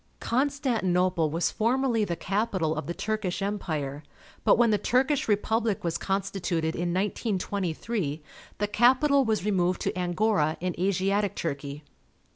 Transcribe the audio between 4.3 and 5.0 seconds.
but, when the